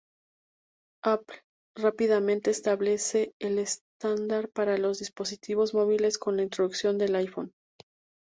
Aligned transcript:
Apple 1.03 1.43
rápidamente 1.77 2.49
establece 2.49 3.33
el 3.39 3.59
estándar 3.59 4.49
para 4.49 4.79
los 4.79 4.97
dispositivos 4.97 5.75
móviles 5.75 6.17
con 6.17 6.37
la 6.37 6.41
introducción 6.41 6.97
del 6.97 7.13
iPhone. 7.17 7.53